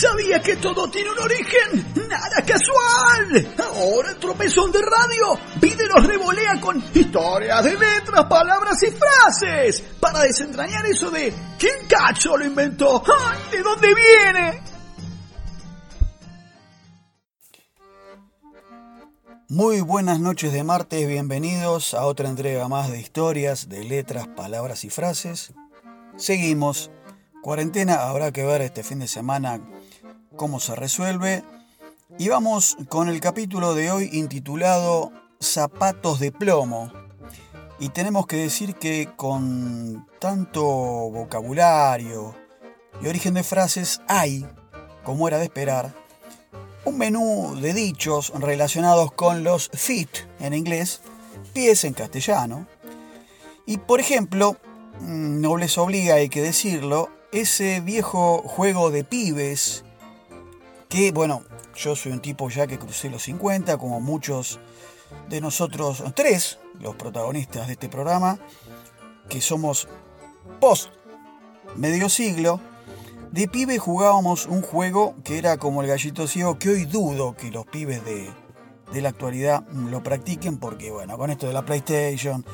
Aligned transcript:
¿Sabía 0.00 0.40
que 0.40 0.56
todo 0.56 0.90
tiene 0.90 1.10
un 1.10 1.18
origen? 1.18 2.08
¡Nada 2.08 2.42
casual! 2.46 3.54
Ahora 3.58 4.12
el 4.12 4.16
tropezón 4.16 4.72
de 4.72 4.78
radio 4.80 5.38
pide 5.60 5.86
los 5.88 6.06
revolea 6.06 6.58
con 6.58 6.82
historias 6.94 7.62
de 7.64 7.72
letras, 7.72 8.24
palabras 8.24 8.82
y 8.82 8.92
frases 8.92 9.82
para 10.00 10.20
desentrañar 10.20 10.86
eso 10.86 11.10
de 11.10 11.34
¿quién 11.58 11.86
cacho 11.86 12.34
lo 12.38 12.46
inventó? 12.46 13.02
¡Ay, 13.14 13.40
¿De 13.52 13.62
dónde 13.62 13.88
viene? 13.94 14.62
Muy 19.50 19.82
buenas 19.82 20.18
noches 20.18 20.54
de 20.54 20.64
martes, 20.64 21.06
bienvenidos 21.06 21.92
a 21.92 22.06
otra 22.06 22.30
entrega 22.30 22.68
más 22.68 22.90
de 22.90 23.00
historias, 23.00 23.68
de 23.68 23.84
letras, 23.84 24.28
palabras 24.28 24.82
y 24.86 24.88
frases. 24.88 25.52
Seguimos. 26.16 26.90
Cuarentena, 27.42 28.02
habrá 28.02 28.32
que 28.32 28.44
ver 28.44 28.60
este 28.60 28.82
fin 28.82 28.98
de 28.98 29.08
semana 29.08 29.60
cómo 30.40 30.58
se 30.58 30.74
resuelve. 30.74 31.44
Y 32.18 32.30
vamos 32.30 32.78
con 32.88 33.10
el 33.10 33.20
capítulo 33.20 33.74
de 33.74 33.90
hoy 33.90 34.08
intitulado 34.14 35.12
Zapatos 35.38 36.18
de 36.18 36.32
plomo. 36.32 36.90
Y 37.78 37.90
tenemos 37.90 38.26
que 38.26 38.36
decir 38.36 38.74
que 38.76 39.10
con 39.16 40.08
tanto 40.18 40.62
vocabulario 40.64 42.34
y 43.02 43.08
origen 43.08 43.34
de 43.34 43.42
frases 43.42 44.00
hay, 44.08 44.46
como 45.04 45.28
era 45.28 45.36
de 45.36 45.44
esperar, 45.44 45.94
un 46.86 46.96
menú 46.96 47.60
de 47.60 47.74
dichos 47.74 48.32
relacionados 48.34 49.12
con 49.12 49.44
los 49.44 49.68
feet 49.74 50.26
en 50.38 50.54
inglés, 50.54 51.02
pies 51.52 51.84
en 51.84 51.92
castellano. 51.92 52.66
Y 53.66 53.76
por 53.76 54.00
ejemplo, 54.00 54.56
mm, 55.00 55.42
no 55.42 55.58
les 55.58 55.76
obliga, 55.76 56.14
hay 56.14 56.30
que 56.30 56.40
decirlo, 56.40 57.10
ese 57.30 57.82
viejo 57.82 58.38
juego 58.38 58.90
de 58.90 59.04
pibes 59.04 59.84
que, 60.90 61.12
bueno, 61.12 61.44
yo 61.76 61.96
soy 61.96 62.12
un 62.12 62.20
tipo 62.20 62.50
ya 62.50 62.66
que 62.66 62.78
crucé 62.78 63.08
los 63.08 63.22
50, 63.22 63.78
como 63.78 64.00
muchos 64.00 64.58
de 65.28 65.40
nosotros 65.40 66.02
tres, 66.14 66.58
los 66.80 66.96
protagonistas 66.96 67.68
de 67.68 67.74
este 67.74 67.88
programa, 67.88 68.38
que 69.28 69.40
somos 69.40 69.88
post 70.60 70.90
medio 71.76 72.08
siglo, 72.08 72.60
de 73.30 73.46
pibe 73.46 73.78
jugábamos 73.78 74.46
un 74.46 74.62
juego 74.62 75.14
que 75.22 75.38
era 75.38 75.56
como 75.58 75.82
el 75.82 75.88
gallito 75.88 76.26
ciego, 76.26 76.58
que 76.58 76.70
hoy 76.70 76.84
dudo 76.84 77.36
que 77.36 77.52
los 77.52 77.64
pibes 77.66 78.04
de, 78.04 78.28
la 79.00 79.10
actualidad 79.10 79.64
lo 79.68 80.02
practiquen, 80.02 80.58
porque 80.58 80.90
bueno, 80.90 81.16
con 81.16 81.30
esto 81.30 81.46
de 81.46 81.52
la 81.52 81.64
PlayStation 81.64 82.44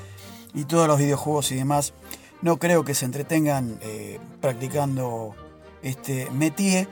y 0.53 0.65
todos 0.65 0.87
los 0.87 0.98
videojuegos 0.98 1.50
y 1.53 1.55
demás, 1.55 1.95
no 2.43 2.59
creo 2.59 2.84
que 2.84 2.95
se 2.95 3.06
entretengan 3.06 3.78
eh, 3.81 4.21
practicando 4.43 5.34
este 5.83 6.28
métier, 6.31 6.87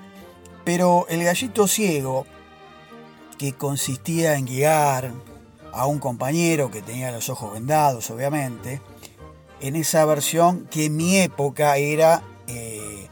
pero 0.65 1.07
el 1.09 1.23
gallito 1.23 1.69
ciego, 1.69 2.27
que 3.39 3.53
consistía 3.53 4.37
en 4.37 4.47
guiar 4.47 5.13
a 5.73 5.87
un 5.87 5.99
compañero 5.99 6.71
que 6.71 6.83
tenía 6.83 7.13
los 7.13 7.29
ojos 7.29 7.53
vendados, 7.53 8.11
obviamente, 8.11 8.81
en 9.61 9.77
esa 9.77 10.05
versión 10.05 10.67
que 10.71 10.87
en 10.87 10.97
mi 10.97 11.19
época 11.19 11.77
era 11.77 12.23
eh, 12.47 13.09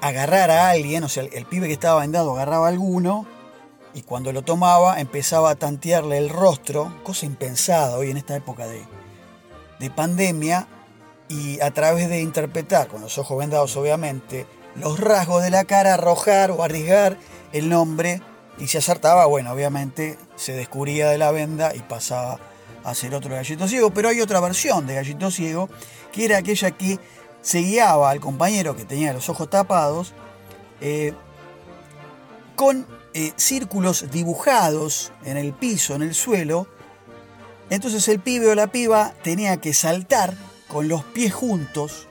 agarrar 0.00 0.50
a 0.50 0.70
alguien, 0.70 1.04
o 1.04 1.08
sea, 1.08 1.24
el, 1.24 1.46
pibe 1.46 1.66
que 1.66 1.72
estaba 1.72 2.00
vendado 2.00 2.32
agarraba 2.32 2.66
a 2.66 2.70
alguno 2.70 3.26
y 3.94 4.02
cuando 4.02 4.32
lo 4.32 4.42
tomaba 4.42 5.00
empezaba 5.00 5.50
a 5.50 5.54
tantearle 5.56 6.18
el 6.18 6.28
rostro, 6.28 6.94
cosa 7.02 7.26
impensada 7.26 7.96
hoy 7.98 8.10
en 8.10 8.16
esta 8.16 8.36
época 8.36 8.66
de, 8.66 8.82
de 9.78 9.90
pandemia, 9.90 10.68
y 11.28 11.60
a 11.60 11.72
través 11.72 12.08
de 12.08 12.22
interpretar, 12.22 12.88
con 12.88 13.02
los 13.02 13.18
ojos 13.18 13.38
vendados 13.38 13.76
obviamente, 13.76 14.46
los 14.78 14.98
rasgos 14.98 15.42
de 15.42 15.50
la 15.50 15.64
cara, 15.64 15.94
arrojar 15.94 16.50
o 16.50 16.62
arriesgar 16.62 17.18
el 17.52 17.68
nombre, 17.68 18.22
y 18.58 18.66
si 18.66 18.78
acertaba, 18.78 19.26
bueno, 19.26 19.52
obviamente 19.52 20.18
se 20.36 20.52
descubría 20.52 21.08
de 21.10 21.18
la 21.18 21.30
venda 21.30 21.74
y 21.74 21.80
pasaba 21.80 22.40
a 22.84 22.94
ser 22.94 23.14
otro 23.14 23.34
gallito 23.34 23.68
ciego, 23.68 23.90
pero 23.90 24.08
hay 24.08 24.20
otra 24.20 24.40
versión 24.40 24.86
de 24.86 24.94
gallito 24.94 25.30
ciego, 25.30 25.68
que 26.12 26.24
era 26.24 26.38
aquella 26.38 26.70
que 26.72 26.98
se 27.42 27.60
guiaba 27.60 28.10
al 28.10 28.20
compañero 28.20 28.76
que 28.76 28.84
tenía 28.84 29.12
los 29.12 29.28
ojos 29.28 29.48
tapados 29.48 30.12
eh, 30.80 31.14
con 32.56 32.86
eh, 33.14 33.32
círculos 33.36 34.10
dibujados 34.10 35.12
en 35.24 35.36
el 35.36 35.52
piso, 35.52 35.94
en 35.94 36.02
el 36.02 36.14
suelo. 36.14 36.66
Entonces 37.70 38.08
el 38.08 38.18
pibe 38.18 38.48
o 38.48 38.54
la 38.54 38.66
piba 38.66 39.14
tenía 39.22 39.58
que 39.58 39.74
saltar 39.74 40.34
con 40.66 40.88
los 40.88 41.04
pies 41.04 41.32
juntos, 41.32 42.07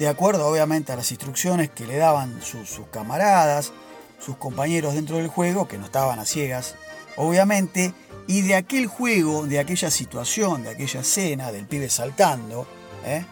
de 0.00 0.08
acuerdo 0.08 0.46
obviamente 0.48 0.92
a 0.92 0.96
las 0.96 1.10
instrucciones 1.10 1.68
que 1.68 1.86
le 1.86 1.98
daban 1.98 2.40
sus 2.40 2.80
camaradas, 2.90 3.70
sus 4.18 4.34
compañeros 4.38 4.94
dentro 4.94 5.18
del 5.18 5.28
juego, 5.28 5.68
que 5.68 5.76
no 5.76 5.84
estaban 5.84 6.18
a 6.18 6.24
ciegas, 6.24 6.74
obviamente, 7.16 7.92
y 8.26 8.40
de 8.40 8.54
aquel 8.54 8.86
juego, 8.86 9.46
de 9.46 9.58
aquella 9.58 9.90
situación, 9.90 10.62
de 10.62 10.70
aquella 10.70 11.00
escena 11.00 11.52
del 11.52 11.66
pibe 11.66 11.90
saltando, 11.90 12.66
¿eh? 13.04 13.26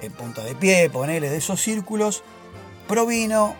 en 0.00 0.12
punta 0.12 0.44
de 0.44 0.54
pie, 0.54 0.88
ponerle 0.90 1.28
de 1.28 1.38
esos 1.38 1.60
círculos, 1.60 2.22
provino 2.86 3.56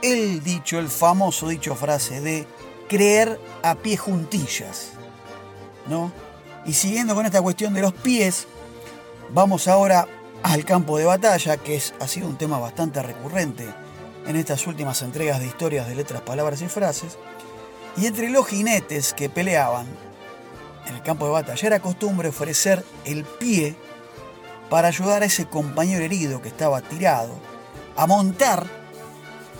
el 0.00 0.44
dicho, 0.44 0.78
el 0.78 0.88
famoso 0.88 1.48
dicho 1.48 1.74
frase 1.74 2.20
de 2.20 2.46
creer 2.88 3.40
a 3.64 3.74
pie 3.74 3.96
juntillas. 3.96 4.92
¿No? 5.88 6.12
Y 6.64 6.72
siguiendo 6.72 7.16
con 7.16 7.26
esta 7.26 7.42
cuestión 7.42 7.74
de 7.74 7.82
los 7.82 7.94
pies, 7.94 8.46
vamos 9.32 9.66
ahora 9.66 10.06
al 10.42 10.64
campo 10.64 10.98
de 10.98 11.04
batalla, 11.04 11.56
que 11.56 11.76
es, 11.76 11.94
ha 12.00 12.08
sido 12.08 12.28
un 12.28 12.36
tema 12.36 12.58
bastante 12.58 13.02
recurrente 13.02 13.68
en 14.26 14.36
estas 14.36 14.66
últimas 14.66 15.02
entregas 15.02 15.40
de 15.40 15.46
historias 15.46 15.88
de 15.88 15.94
letras, 15.94 16.22
palabras 16.22 16.62
y 16.62 16.68
frases. 16.68 17.18
Y 17.96 18.06
entre 18.06 18.30
los 18.30 18.46
jinetes 18.46 19.14
que 19.14 19.28
peleaban 19.28 19.86
en 20.86 20.94
el 20.94 21.02
campo 21.02 21.26
de 21.26 21.32
batalla 21.32 21.66
era 21.66 21.80
costumbre 21.80 22.28
ofrecer 22.28 22.84
el 23.04 23.24
pie 23.24 23.76
para 24.68 24.88
ayudar 24.88 25.22
a 25.22 25.26
ese 25.26 25.46
compañero 25.46 26.04
herido 26.04 26.40
que 26.40 26.48
estaba 26.48 26.80
tirado 26.80 27.34
a 27.96 28.06
montar, 28.06 28.66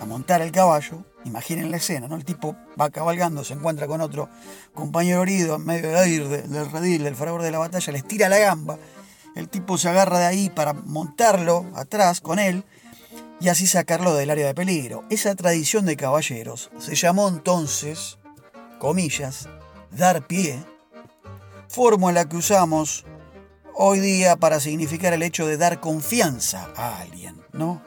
a 0.00 0.06
montar 0.06 0.40
el 0.40 0.52
caballo. 0.52 1.04
Imaginen 1.24 1.70
la 1.70 1.76
escena, 1.76 2.08
¿no? 2.08 2.16
El 2.16 2.24
tipo 2.24 2.56
va 2.80 2.88
cabalgando, 2.88 3.44
se 3.44 3.52
encuentra 3.52 3.86
con 3.86 4.00
otro 4.00 4.30
compañero 4.72 5.22
herido 5.22 5.56
en 5.56 5.66
medio 5.66 5.90
de 5.90 6.42
del 6.42 6.70
redil, 6.70 7.04
del 7.04 7.14
fragor 7.14 7.42
de 7.42 7.50
la 7.50 7.58
batalla, 7.58 7.92
les 7.92 8.04
tira 8.06 8.28
la 8.30 8.38
gamba. 8.38 8.78
El 9.36 9.48
tipo 9.48 9.78
se 9.78 9.88
agarra 9.88 10.18
de 10.18 10.26
ahí 10.26 10.50
para 10.50 10.72
montarlo 10.72 11.66
atrás 11.74 12.20
con 12.20 12.38
él 12.38 12.64
y 13.40 13.48
así 13.48 13.66
sacarlo 13.66 14.14
del 14.14 14.30
área 14.30 14.46
de 14.46 14.54
peligro. 14.54 15.04
Esa 15.10 15.34
tradición 15.34 15.86
de 15.86 15.96
caballeros 15.96 16.70
se 16.78 16.94
llamó 16.94 17.28
entonces, 17.28 18.18
comillas, 18.78 19.48
dar 19.90 20.26
pie, 20.26 20.62
fórmula 21.68 22.28
que 22.28 22.36
usamos 22.36 23.04
hoy 23.74 24.00
día 24.00 24.36
para 24.36 24.60
significar 24.60 25.12
el 25.12 25.22
hecho 25.22 25.46
de 25.46 25.56
dar 25.56 25.80
confianza 25.80 26.68
a 26.76 27.00
alguien, 27.00 27.40
¿no? 27.52 27.82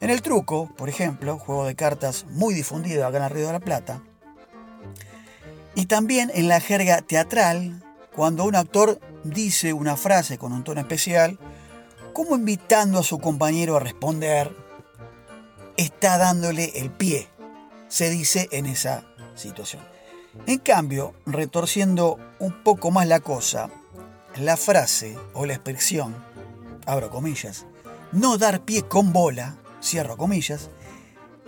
En 0.00 0.10
el 0.10 0.22
truco, 0.22 0.72
por 0.76 0.88
ejemplo, 0.88 1.38
juego 1.38 1.66
de 1.66 1.74
cartas 1.74 2.24
muy 2.30 2.54
difundido 2.54 3.06
acá 3.06 3.18
en 3.18 3.24
el 3.24 3.30
Río 3.30 3.46
de 3.46 3.52
la 3.52 3.60
Plata, 3.60 4.02
y 5.74 5.86
también 5.86 6.30
en 6.34 6.48
la 6.48 6.60
jerga 6.60 7.02
teatral, 7.02 7.84
cuando 8.14 8.44
un 8.44 8.56
actor 8.56 9.00
dice 9.24 9.72
una 9.72 9.96
frase 9.96 10.38
con 10.38 10.52
un 10.52 10.64
tono 10.64 10.80
especial, 10.80 11.38
como 12.12 12.36
invitando 12.36 12.98
a 12.98 13.04
su 13.04 13.18
compañero 13.18 13.76
a 13.76 13.80
responder, 13.80 14.54
está 15.76 16.18
dándole 16.18 16.72
el 16.74 16.90
pie, 16.90 17.28
se 17.88 18.10
dice 18.10 18.48
en 18.52 18.66
esa 18.66 19.04
situación. 19.34 19.82
En 20.46 20.58
cambio, 20.58 21.14
retorciendo 21.26 22.18
un 22.38 22.62
poco 22.62 22.90
más 22.90 23.06
la 23.06 23.20
cosa, 23.20 23.70
la 24.36 24.56
frase 24.56 25.16
o 25.34 25.46
la 25.46 25.54
expresión, 25.54 26.16
abro 26.86 27.10
comillas, 27.10 27.66
no 28.12 28.38
dar 28.38 28.64
pie 28.64 28.82
con 28.82 29.12
bola, 29.12 29.56
cierro 29.82 30.16
comillas, 30.16 30.70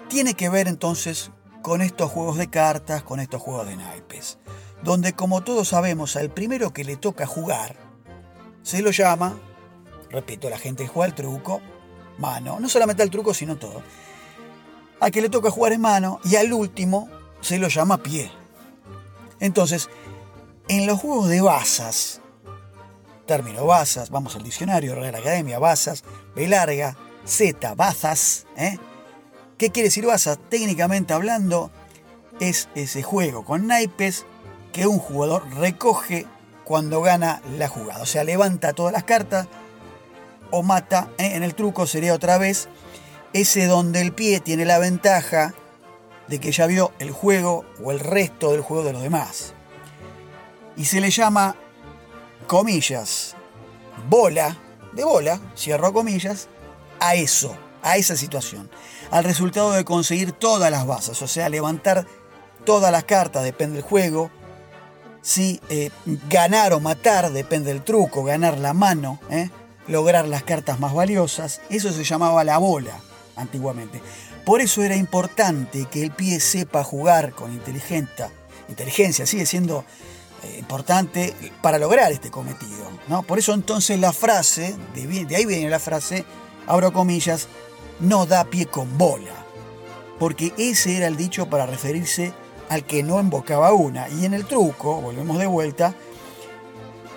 tiene 0.08 0.34
que 0.34 0.48
ver 0.48 0.68
entonces 0.68 1.30
con 1.62 1.82
estos 1.82 2.10
juegos 2.10 2.36
de 2.36 2.48
cartas, 2.48 3.02
con 3.02 3.20
estos 3.20 3.40
juegos 3.40 3.66
de 3.66 3.76
naipes, 3.76 4.38
donde 4.82 5.12
como 5.12 5.42
todos 5.42 5.68
sabemos 5.68 6.16
al 6.16 6.30
primero 6.30 6.72
que 6.72 6.84
le 6.84 6.96
toca 6.96 7.26
jugar, 7.26 7.76
se 8.62 8.82
lo 8.82 8.90
llama, 8.90 9.38
repito, 10.10 10.50
la 10.50 10.58
gente 10.58 10.86
juega 10.86 11.08
el 11.08 11.14
truco, 11.14 11.60
mano, 12.18 12.60
no 12.60 12.68
solamente 12.68 13.02
al 13.02 13.10
truco, 13.10 13.34
sino 13.34 13.56
todo. 13.56 13.82
A 15.00 15.10
que 15.10 15.22
le 15.22 15.28
toca 15.28 15.50
jugar 15.50 15.72
en 15.72 15.80
mano 15.80 16.20
y 16.24 16.36
al 16.36 16.52
último 16.52 17.08
se 17.40 17.58
lo 17.58 17.68
llama 17.68 18.02
pie. 18.02 18.30
Entonces, 19.38 19.88
en 20.68 20.86
los 20.86 21.00
juegos 21.00 21.28
de 21.28 21.40
basas, 21.40 22.20
término 23.26 23.64
bazas, 23.64 24.10
vamos 24.10 24.36
al 24.36 24.42
diccionario, 24.42 24.94
Real 24.94 25.14
Academia, 25.14 25.58
bazas, 25.58 26.04
B 26.34 26.46
larga, 26.48 26.96
Z, 27.24 27.74
bazas. 27.74 28.46
¿eh? 28.56 28.78
¿Qué 29.56 29.70
quiere 29.70 29.88
decir 29.88 30.06
bazas? 30.06 30.38
Técnicamente 30.50 31.14
hablando, 31.14 31.70
es 32.40 32.68
ese 32.74 33.02
juego 33.02 33.44
con 33.44 33.66
naipes 33.66 34.26
que 34.72 34.86
un 34.86 34.98
jugador 34.98 35.44
recoge 35.56 36.26
cuando 36.64 37.02
gana 37.02 37.42
la 37.58 37.68
jugada. 37.68 38.02
O 38.02 38.06
sea, 38.06 38.24
levanta 38.24 38.72
todas 38.72 38.92
las 38.92 39.04
cartas 39.04 39.48
o 40.50 40.62
mata. 40.62 41.08
¿eh? 41.18 41.32
En 41.34 41.42
el 41.42 41.54
truco 41.54 41.86
sería 41.86 42.14
otra 42.14 42.38
vez 42.38 42.68
ese 43.32 43.66
donde 43.66 44.00
el 44.00 44.12
pie 44.12 44.40
tiene 44.40 44.64
la 44.64 44.78
ventaja 44.78 45.54
de 46.28 46.38
que 46.38 46.52
ya 46.52 46.66
vio 46.66 46.92
el 46.98 47.10
juego 47.10 47.64
o 47.82 47.90
el 47.90 48.00
resto 48.00 48.52
del 48.52 48.60
juego 48.60 48.84
de 48.84 48.92
los 48.92 49.02
demás. 49.02 49.54
Y 50.76 50.84
se 50.84 51.00
le 51.00 51.10
llama, 51.10 51.56
comillas, 52.46 53.34
bola, 54.08 54.56
de 54.92 55.04
bola, 55.04 55.40
cierro 55.56 55.92
comillas, 55.92 56.48
a 57.00 57.14
eso, 57.14 57.56
a 57.82 57.96
esa 57.96 58.16
situación, 58.16 58.70
al 59.10 59.24
resultado 59.24 59.72
de 59.72 59.84
conseguir 59.84 60.32
todas 60.32 60.70
las 60.70 60.86
bases, 60.86 61.20
o 61.22 61.26
sea, 61.26 61.48
levantar 61.48 62.06
todas 62.64 62.92
las 62.92 63.04
cartas, 63.04 63.42
depende 63.42 63.76
del 63.76 63.82
juego, 63.82 64.30
si 65.22 65.60
eh, 65.68 65.90
ganar 66.28 66.72
o 66.72 66.80
matar, 66.80 67.30
depende 67.32 67.72
del 67.72 67.82
truco, 67.82 68.24
ganar 68.24 68.58
la 68.58 68.72
mano, 68.72 69.20
¿eh? 69.30 69.50
lograr 69.86 70.28
las 70.28 70.42
cartas 70.42 70.80
más 70.80 70.94
valiosas, 70.94 71.60
eso 71.68 71.92
se 71.92 72.04
llamaba 72.04 72.44
la 72.44 72.58
bola 72.58 72.98
antiguamente. 73.36 74.00
Por 74.44 74.60
eso 74.60 74.82
era 74.82 74.96
importante 74.96 75.86
que 75.90 76.02
el 76.02 76.10
pie 76.10 76.40
sepa 76.40 76.82
jugar 76.82 77.32
con 77.32 77.52
inteligencia, 77.52 78.30
inteligencia 78.68 79.26
sigue 79.26 79.46
siendo 79.46 79.84
eh, 80.42 80.56
importante 80.58 81.34
para 81.60 81.78
lograr 81.78 82.10
este 82.12 82.30
cometido. 82.30 82.90
¿no? 83.08 83.22
Por 83.22 83.38
eso 83.38 83.52
entonces 83.52 83.98
la 83.98 84.12
frase, 84.12 84.76
de, 84.94 85.24
de 85.26 85.36
ahí 85.36 85.44
viene 85.44 85.68
la 85.68 85.78
frase, 85.78 86.24
abro 86.66 86.92
comillas, 86.92 87.48
no 88.00 88.26
da 88.26 88.44
pie 88.44 88.66
con 88.66 88.96
bola. 88.96 89.34
Porque 90.18 90.52
ese 90.58 90.96
era 90.96 91.06
el 91.06 91.16
dicho 91.16 91.48
para 91.48 91.66
referirse 91.66 92.32
al 92.70 92.84
que 92.84 93.02
no 93.02 93.18
embocaba 93.18 93.72
una. 93.72 94.08
Y 94.08 94.24
en 94.24 94.32
el 94.32 94.46
truco, 94.46 95.00
volvemos 95.00 95.38
de 95.38 95.46
vuelta, 95.46 95.92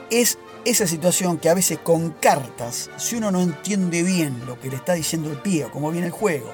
es 0.09 0.39
esa 0.65 0.87
situación 0.87 1.37
que 1.37 1.47
a 1.47 1.53
veces 1.53 1.77
con 1.77 2.09
cartas, 2.09 2.89
si 2.97 3.17
uno 3.17 3.29
no 3.31 3.39
entiende 3.39 4.01
bien 4.01 4.45
lo 4.47 4.59
que 4.59 4.69
le 4.69 4.75
está 4.77 4.93
diciendo 4.93 5.29
el 5.29 5.37
pie 5.37 5.65
o 5.65 5.71
cómo 5.71 5.91
viene 5.91 6.07
el 6.07 6.11
juego, 6.11 6.51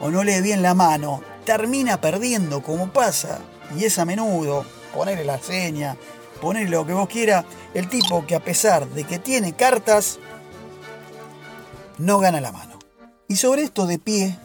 o 0.00 0.10
no 0.10 0.24
lee 0.24 0.40
bien 0.40 0.62
la 0.62 0.72
mano, 0.72 1.20
termina 1.44 2.00
perdiendo 2.00 2.62
como 2.62 2.90
pasa, 2.90 3.40
y 3.76 3.84
es 3.84 3.98
a 3.98 4.06
menudo, 4.06 4.64
ponerle 4.94 5.26
la 5.26 5.38
seña, 5.38 5.98
ponerle 6.40 6.70
lo 6.70 6.86
que 6.86 6.94
vos 6.94 7.08
quieras, 7.08 7.44
el 7.74 7.86
tipo 7.90 8.24
que 8.26 8.34
a 8.34 8.42
pesar 8.42 8.88
de 8.88 9.04
que 9.04 9.18
tiene 9.18 9.52
cartas, 9.52 10.18
no 11.98 12.18
gana 12.18 12.40
la 12.40 12.52
mano. 12.52 12.78
Y 13.28 13.36
sobre 13.36 13.62
esto 13.62 13.86
de 13.86 13.98
pie, 13.98 14.38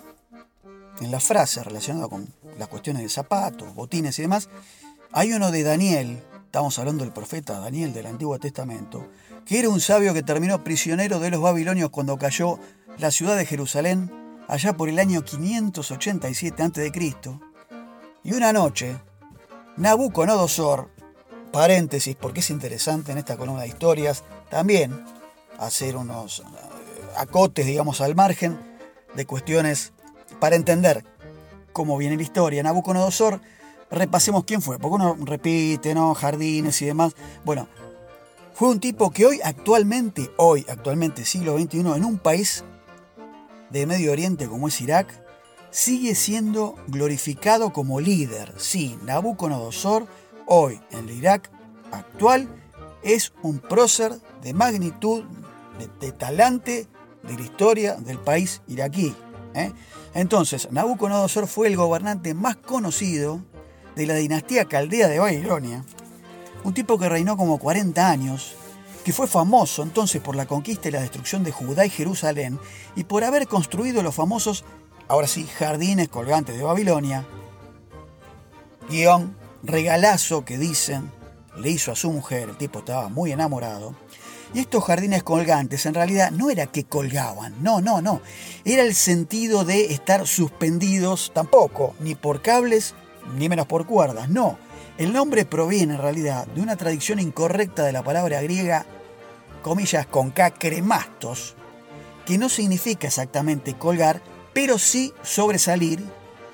en 0.99 1.09
la 1.09 1.21
frase 1.21 1.63
relacionada 1.63 2.09
con 2.09 2.27
las 2.57 2.67
cuestiones 2.67 3.03
de 3.03 3.09
zapatos, 3.09 3.73
botines 3.75 4.17
y 4.19 4.23
demás, 4.23 4.49
hay 5.11 5.33
uno 5.33 5.51
de 5.51 5.63
Daniel, 5.63 6.23
estamos 6.45 6.77
hablando 6.79 7.03
del 7.03 7.13
profeta 7.13 7.59
Daniel 7.59 7.93
del 7.93 8.07
Antiguo 8.07 8.39
Testamento, 8.39 9.07
que 9.45 9.59
era 9.59 9.69
un 9.69 9.79
sabio 9.79 10.13
que 10.13 10.23
terminó 10.23 10.63
prisionero 10.63 11.19
de 11.19 11.31
los 11.31 11.41
babilonios 11.41 11.89
cuando 11.89 12.17
cayó 12.17 12.59
la 12.97 13.11
ciudad 13.11 13.37
de 13.37 13.45
Jerusalén 13.45 14.11
allá 14.47 14.73
por 14.73 14.89
el 14.89 14.99
año 14.99 15.23
587 15.23 16.63
a.C. 16.63 16.91
Y 18.23 18.33
una 18.33 18.53
noche, 18.53 18.97
Nabucodonosor, 19.77 20.89
paréntesis 21.51 22.15
porque 22.15 22.39
es 22.39 22.49
interesante 22.49 23.11
en 23.11 23.17
esta 23.17 23.37
columna 23.37 23.61
de 23.61 23.67
historias, 23.67 24.23
también 24.49 25.03
hacer 25.59 25.95
unos 25.95 26.39
eh, 26.39 26.43
acotes, 27.17 27.65
digamos, 27.65 28.01
al 28.01 28.15
margen 28.15 28.59
de 29.13 29.25
cuestiones 29.25 29.93
para 30.39 30.55
entender 30.55 31.05
cómo 31.73 31.97
viene 31.97 32.15
la 32.15 32.21
historia. 32.21 32.63
Nabucodonosor, 32.63 33.41
repasemos 33.91 34.45
quién 34.45 34.61
fue, 34.61 34.79
porque 34.79 34.95
uno 34.95 35.17
repite, 35.19 35.93
¿no? 35.93 36.13
Jardines 36.13 36.81
y 36.81 36.85
demás. 36.85 37.13
Bueno, 37.43 37.67
fue 38.53 38.69
un 38.69 38.79
tipo 38.79 39.11
que 39.11 39.25
hoy 39.25 39.39
actualmente, 39.43 40.31
hoy 40.37 40.65
actualmente 40.69 41.25
siglo 41.25 41.57
XXI, 41.57 41.79
en 41.79 42.05
un 42.05 42.19
país 42.19 42.63
de 43.71 43.85
Medio 43.87 44.11
Oriente 44.11 44.47
como 44.47 44.67
es 44.67 44.79
Irak, 44.79 45.23
sigue 45.71 46.13
siendo 46.13 46.75
glorificado 46.87 47.73
como 47.73 47.99
líder. 47.99 48.53
Sí, 48.57 48.97
Nabucodonosor, 49.03 50.07
hoy 50.45 50.79
en 50.91 51.09
el 51.09 51.17
Irak 51.17 51.49
actual, 51.91 52.47
es 53.01 53.33
un 53.41 53.59
prócer 53.59 54.13
de 54.41 54.53
magnitud, 54.53 55.23
de, 55.99 56.11
talante 56.11 56.87
de 57.23 57.33
la 57.33 57.41
historia 57.41 57.95
del 57.95 58.19
país 58.19 58.61
iraquí. 58.67 59.15
¿Eh? 59.53 59.71
Entonces, 60.13 60.67
Nabucodonosor 60.71 61.47
fue 61.47 61.67
el 61.67 61.75
gobernante 61.75 62.33
más 62.33 62.55
conocido 62.55 63.41
de 63.95 64.05
la 64.05 64.15
dinastía 64.15 64.65
caldea 64.65 65.07
de 65.07 65.19
Babilonia, 65.19 65.83
un 66.63 66.73
tipo 66.73 66.97
que 66.97 67.09
reinó 67.09 67.37
como 67.37 67.57
40 67.57 68.09
años, 68.09 68.55
que 69.03 69.13
fue 69.13 69.27
famoso 69.27 69.83
entonces 69.83 70.21
por 70.21 70.35
la 70.35 70.45
conquista 70.45 70.87
y 70.87 70.91
la 70.91 71.01
destrucción 71.01 71.43
de 71.43 71.51
Judá 71.51 71.85
y 71.85 71.89
Jerusalén 71.89 72.59
y 72.95 73.03
por 73.03 73.23
haber 73.23 73.47
construido 73.47 74.01
los 74.01 74.15
famosos, 74.15 74.63
ahora 75.07 75.27
sí, 75.27 75.45
jardines 75.45 76.09
colgantes 76.09 76.57
de 76.57 76.63
Babilonia, 76.63 77.25
guion, 78.89 79.35
regalazo 79.61 80.45
que 80.45 80.57
dicen, 80.57 81.11
le 81.57 81.69
hizo 81.69 81.91
a 81.91 81.95
su 81.95 82.11
mujer, 82.11 82.49
el 82.49 82.57
tipo 82.57 82.79
estaba 82.79 83.09
muy 83.09 83.31
enamorado, 83.31 83.95
y 84.53 84.59
estos 84.59 84.83
jardines 84.83 85.23
colgantes 85.23 85.85
en 85.85 85.95
realidad 85.95 86.31
no 86.31 86.49
era 86.49 86.67
que 86.67 86.83
colgaban, 86.83 87.55
no, 87.61 87.81
no, 87.81 88.01
no. 88.01 88.21
Era 88.65 88.83
el 88.83 88.93
sentido 88.93 89.65
de 89.65 89.85
estar 89.85 90.27
suspendidos 90.27 91.31
tampoco, 91.33 91.95
ni 91.99 92.15
por 92.15 92.41
cables, 92.41 92.93
ni 93.35 93.49
menos 93.49 93.65
por 93.65 93.85
cuerdas, 93.85 94.29
no. 94.29 94.57
El 94.97 95.11
nombre 95.11 95.45
proviene 95.45 95.95
en 95.95 96.01
realidad 96.01 96.45
de 96.47 96.61
una 96.61 96.75
tradición 96.75 97.19
incorrecta 97.19 97.83
de 97.83 97.91
la 97.91 98.03
palabra 98.03 98.41
griega, 98.41 98.85
comillas 99.63 100.05
con 100.05 100.29
K, 100.29 100.51
cremastos, 100.51 101.55
que 102.25 102.37
no 102.37 102.47
significa 102.47 103.07
exactamente 103.07 103.73
colgar, 103.73 104.21
pero 104.53 104.77
sí 104.77 105.13
sobresalir, 105.23 106.03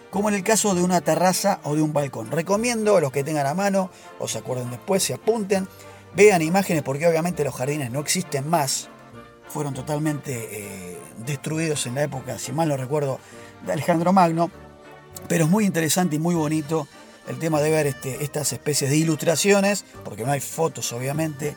como 0.10 0.30
en 0.30 0.36
el 0.36 0.44
caso 0.44 0.74
de 0.74 0.84
una 0.84 1.02
terraza 1.02 1.60
o 1.64 1.76
de 1.76 1.82
un 1.82 1.92
balcón. 1.92 2.32
Recomiendo 2.32 2.96
a 2.96 3.02
los 3.02 3.12
que 3.12 3.26
tengan 3.26 3.46
a 3.46 3.54
mano 3.54 3.92
o 4.20 4.28
se 4.28 4.38
acuerden 4.38 4.72
después, 4.72 5.04
se 5.04 5.14
apunten, 5.14 5.68
vean 6.16 6.42
imágenes 6.42 6.84
porque 6.84 7.08
obviamente 7.08 7.44
los 7.44 7.56
jardines 7.56 7.92
no 7.92 8.00
existen 8.00 8.50
más, 8.50 8.90
fueron 9.48 9.74
totalmente 9.74 10.48
eh, 10.52 10.98
destruidos 11.26 11.86
en 11.88 11.96
la 11.96 12.04
época, 12.04 12.38
si 12.40 12.52
mal 12.52 12.70
no 12.70 12.78
recuerdo, 12.78 13.20
de 13.66 13.74
Alejandro 13.74 14.14
Magno, 14.14 14.52
pero 15.28 15.46
es 15.46 15.50
muy 15.50 15.66
interesante 15.66 16.16
y 16.16 16.20
muy 16.20 16.36
bonito 16.36 16.88
el 17.28 17.38
tema 17.38 17.62
de 17.62 17.70
ver 17.70 17.88
este, 17.88 18.24
estas 18.24 18.52
especies 18.54 18.90
de 18.90 18.98
ilustraciones, 18.98 19.86
porque 20.04 20.24
no 20.26 20.32
hay 20.32 20.40
fotos 20.40 20.92
obviamente, 20.94 21.56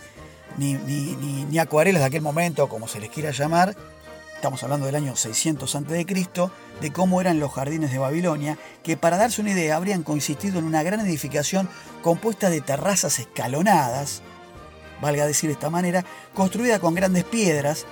ni, 0.59 0.75
ni, 0.75 1.15
ni, 1.45 1.59
acuarelas 1.59 2.03
de 2.03 2.07
aquel 2.07 2.21
momento, 2.21 2.69
como 2.69 2.89
se 2.89 3.01
les 3.01 3.09
quiera 3.09 3.31
llamar, 3.31 3.75
estamos 4.35 4.63
hablando 4.63 4.87
del 4.87 4.97
año 4.97 5.17
600 5.17 5.75
a.C., 5.75 6.05
de 6.81 6.93
cómo 6.93 7.21
eran 7.21 7.39
los 7.39 7.53
jardines 7.53 7.91
de 7.91 7.99
Babilonia, 7.99 8.59
que 8.83 8.97
para 8.97 9.17
darse 9.17 9.41
una 9.41 9.53
idea 9.53 9.77
habrían 9.77 10.03
consistido 10.03 10.59
en 10.59 10.67
una 10.67 10.83
gran 10.83 11.01
edificación 11.01 11.69
compuesta 12.03 12.51
de 12.51 12.61
terrazas 12.61 13.19
escalonadas, 13.19 14.23
valga 15.03 15.27
decir 15.27 15.49
de 15.49 15.55
esta 15.55 15.69
manera, 15.69 16.03
construida 16.33 16.79
con 16.79 16.95
grandes 16.95 17.25
piedras 17.25 17.85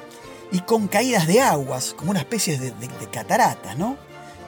y 0.51 0.61
con 0.61 0.89
caídas 0.89 1.27
de 1.27 1.43
aguas, 1.43 1.95
como 1.95 2.13
una 2.13 2.21
especie 2.21 2.59
de, 2.59 2.73
cataratas, 3.13 3.77
¿no? 3.77 3.99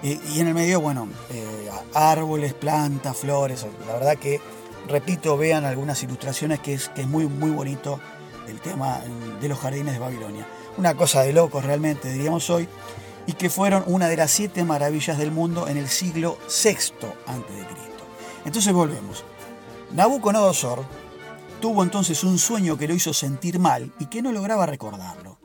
y 0.03 0.41
en 0.41 0.49
el 0.49 0.55
medio, 0.55 0.81
bueno, 0.81 1.09
eh, 1.31 1.71
árboles, 1.95 2.55
plantas, 2.55 3.17
flores, 3.17 3.65
la 3.87 3.93
verdad 3.93 4.17
que, 4.17 4.41
repito, 4.89 5.37
vean 5.37 5.65
algunas 5.65 6.03
ilustraciones 6.03 6.59
que 6.59 6.75
es, 6.75 6.89
que 6.89 7.03
es 7.03 7.07
muy, 7.07 7.27
muy 7.27 7.51
bonito 7.51 8.01
el 8.49 8.61
tema 8.61 9.01
de 9.41 9.49
los 9.49 9.59
jardines 9.59 9.95
de 9.95 10.01
Babilonia. 10.01 10.47
Una 10.77 10.97
cosa 10.97 11.23
de 11.23 11.33
locos 11.33 11.65
realmente, 11.65 12.11
diríamos 12.11 12.51
hoy, 12.51 12.69
y 13.27 13.35
que 13.35 13.51
fueron 13.51 13.85
una 13.87 14.09
de 14.09 14.17
las 14.17 14.31
siete 14.33 14.65
maravillas 14.65 15.19
del 15.19 15.31
mundo 15.31 15.69
en 15.69 15.77
el 15.77 15.89
siglo 15.89 16.39
VI 16.49 16.79
a.C. 17.27 17.43
Entonces 18.45 18.73
volvemos. 18.73 19.25
Nabucodonosor 19.93 20.85
Tuvo 21.63 21.85
entonces 21.85 22.25
un 22.25 22.41
sueño 22.41 22.77
que 22.77 22.89
lo 22.89 22.95
hizo 22.95 23.15
sentir 23.15 23.61
mal 23.61 23.93
y 24.01 24.07
que 24.07 24.21
no 24.21 24.33
lograba 24.33 24.67
recordarlo. 24.67 25.39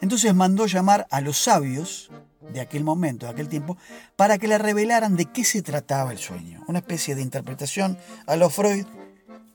Entonces 0.00 0.34
mandó 0.34 0.66
llamar 0.66 1.06
a 1.08 1.20
los 1.20 1.38
sabios 1.38 2.10
de 2.52 2.60
aquel 2.60 2.82
momento, 2.82 3.26
de 3.26 3.32
aquel 3.32 3.48
tiempo, 3.48 3.78
para 4.16 4.38
que 4.38 4.48
le 4.48 4.58
revelaran 4.58 5.14
de 5.14 5.26
qué 5.26 5.44
se 5.44 5.62
trataba 5.62 6.10
el 6.10 6.18
sueño. 6.18 6.64
Una 6.66 6.80
especie 6.80 7.14
de 7.14 7.22
interpretación 7.22 7.96
a 8.26 8.34
lo 8.34 8.50
Freud 8.50 8.86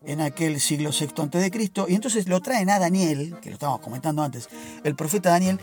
en 0.05 0.21
aquel 0.21 0.61
siglo 0.61 0.91
VI 0.97 1.07
a.C. 1.23 1.51
Y 1.89 1.95
entonces 1.95 2.29
lo 2.29 2.39
traen 2.39 2.69
a 2.69 2.79
Daniel, 2.79 3.35
que 3.41 3.49
lo 3.49 3.55
estábamos 3.55 3.81
comentando 3.81 4.23
antes, 4.23 4.47
el 4.85 4.95
profeta 4.95 5.31
Daniel, 5.31 5.59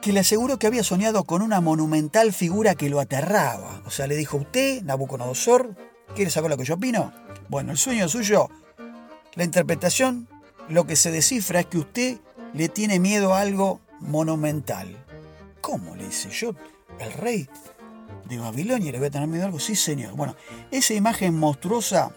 que 0.00 0.14
le 0.14 0.20
aseguró 0.20 0.58
que 0.58 0.66
había 0.66 0.82
soñado 0.82 1.24
con 1.24 1.42
una 1.42 1.60
monumental 1.60 2.32
figura 2.32 2.74
que 2.74 2.88
lo 2.88 3.00
aterraba. 3.00 3.82
O 3.84 3.90
sea, 3.90 4.06
le 4.06 4.16
dijo, 4.16 4.38
usted, 4.38 4.82
Nabucodonosor, 4.82 5.76
¿quiere 6.14 6.30
saber 6.30 6.50
lo 6.50 6.56
que 6.56 6.64
yo 6.64 6.76
opino? 6.76 7.12
Bueno, 7.50 7.72
el 7.72 7.76
sueño 7.76 8.08
suyo 8.08 8.48
la 9.34 9.44
interpretación, 9.44 10.28
lo 10.68 10.86
que 10.86 10.96
se 10.96 11.10
descifra 11.10 11.60
es 11.60 11.66
que 11.66 11.78
usted 11.78 12.18
le 12.52 12.68
tiene 12.68 12.98
miedo 12.98 13.34
a 13.34 13.40
algo 13.40 13.80
monumental. 14.00 14.96
¿Cómo? 15.60 15.96
Le 15.96 16.06
dice 16.06 16.30
yo, 16.30 16.54
el 16.98 17.12
rey 17.12 17.48
de 18.28 18.38
Babilonia, 18.38 18.92
le 18.92 18.98
voy 18.98 19.08
a 19.08 19.10
tener 19.10 19.28
miedo 19.28 19.44
a 19.44 19.46
algo. 19.46 19.60
Sí, 19.60 19.76
señor. 19.76 20.14
Bueno, 20.14 20.36
esa 20.70 20.94
imagen 20.94 21.38
monstruosa, 21.38 22.10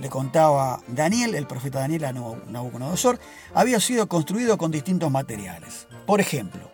le 0.00 0.08
contaba 0.08 0.80
Daniel, 0.86 1.34
el 1.34 1.46
profeta 1.46 1.80
Daniel 1.80 2.04
a 2.04 2.12
Nabucodonosor, 2.12 3.18
había 3.54 3.80
sido 3.80 4.08
construido 4.08 4.58
con 4.58 4.70
distintos 4.70 5.10
materiales. 5.10 5.88
Por 6.06 6.20
ejemplo, 6.20 6.70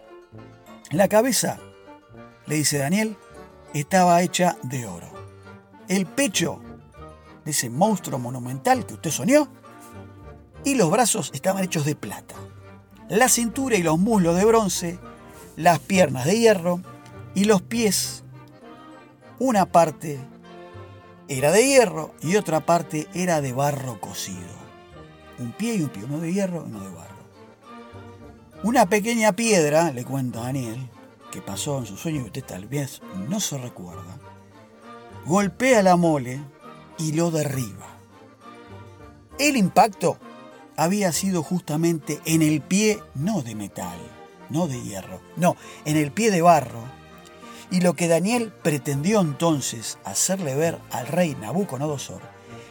la 0.91 1.09
cabeza, 1.09 1.59
le 2.47 2.57
dice 2.57 2.79
Daniel, 2.79 3.17
estaba 3.73 4.21
hecha 4.23 4.57
de 4.63 4.87
oro. 4.87 5.13
el 5.89 6.07
pecho 6.07 6.61
de 7.45 7.51
ese 7.51 7.71
monstruo 7.71 8.19
monumental 8.19 8.87
que 8.87 8.95
usted 8.95 9.11
soñó 9.11 9.49
y 10.65 10.75
los 10.75 10.91
brazos 10.91 11.31
estaban 11.35 11.63
hechos 11.63 11.85
de 11.85 11.95
plata. 11.95 12.35
La 13.09 13.29
cintura 13.29 13.77
y 13.77 13.83
los 13.83 13.99
muslos 13.99 14.37
de 14.37 14.45
bronce, 14.45 14.99
las 15.57 15.79
piernas 15.79 16.25
de 16.25 16.39
hierro 16.39 16.81
y 17.35 17.45
los 17.45 17.63
pies, 17.63 18.25
una 19.39 19.67
parte 19.67 20.19
era 21.29 21.53
de 21.53 21.67
hierro 21.67 22.15
y 22.23 22.37
otra 22.37 22.61
parte 22.61 23.09
era 23.15 23.41
de 23.41 23.53
barro 23.53 24.01
cocido. 24.01 24.65
Un 25.39 25.53
pie 25.53 25.75
y 25.75 25.83
un 25.83 25.89
pie, 25.89 26.05
uno 26.05 26.21
de 26.21 26.33
hierro 26.33 26.65
y 26.67 26.71
uno 26.71 26.81
de 26.81 26.95
barro. 26.95 27.15
Una 28.63 28.87
pequeña 28.89 29.33
piedra, 29.33 29.93
le 29.93 30.05
cuento 30.05 30.41
a 30.41 30.45
Daniel, 30.45 30.89
que 31.31 31.43
pasó 31.43 31.79
en 31.79 31.87
su 31.87 31.97
sueño 31.97 32.21
y 32.21 32.25
usted 32.25 32.45
tal 32.45 32.67
vez 32.67 33.03
no 33.29 33.41
se 33.41 33.59
recuerda, 33.59 34.19
golpea 35.27 35.83
la 35.83 35.97
mole 35.97 36.41
y 36.99 37.13
lo 37.13 37.31
derriba. 37.31 37.87
El 39.39 39.57
impacto 39.57 40.19
había 40.77 41.13
sido 41.13 41.43
justamente 41.43 42.21
en 42.25 42.43
el 42.43 42.61
pie 42.61 43.01
no 43.15 43.43
de 43.43 43.55
metal, 43.55 43.99
no 44.51 44.67
de 44.67 44.81
hierro, 44.83 45.21
no, 45.37 45.57
en 45.85 45.97
el 45.97 46.13
pie 46.13 46.31
de 46.31 46.43
barro. 46.43 46.85
Y 47.71 47.81
lo 47.81 47.95
que 47.95 48.09
Daniel 48.09 48.53
pretendió 48.63 49.21
entonces 49.21 49.99
hacerle 50.05 50.55
ver 50.55 50.79
al 50.91 51.07
rey 51.07 51.37
Nabucodonosor 51.41 52.23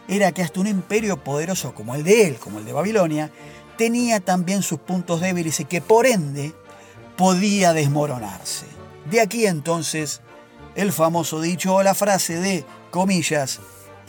era 0.08 0.32
que 0.32 0.42
hasta 0.42 0.60
un 0.60 0.68
imperio 0.68 1.24
poderoso 1.24 1.74
como 1.74 1.96
el 1.96 2.04
de 2.04 2.28
él, 2.28 2.36
como 2.36 2.60
el 2.60 2.66
de 2.66 2.74
Babilonia, 2.74 3.32
tenía 3.78 4.20
también 4.20 4.62
sus 4.62 4.80
puntos 4.80 5.22
débiles 5.22 5.60
y 5.60 5.66
que 5.66 5.82
por 5.82 6.06
ende 6.06 6.54
podía 7.18 7.74
desmoronarse. 7.74 8.66
De 9.10 9.22
aquí 9.22 9.46
entonces 9.46 10.22
el 10.76 10.92
famoso 10.92 11.42
dicho 11.42 11.76
o 11.76 11.84
la 11.84 11.94
frase 11.94 12.40
de, 12.40 12.66
comillas, 12.92 13.60